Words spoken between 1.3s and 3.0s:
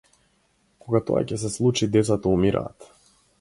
ќе се случи децата умираат.